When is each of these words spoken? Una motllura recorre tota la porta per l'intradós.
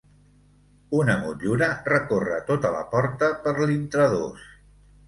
Una 0.99 1.17
motllura 1.25 1.69
recorre 1.91 2.41
tota 2.51 2.75
la 2.79 2.83
porta 2.97 3.33
per 3.47 3.57
l'intradós. 3.63 4.53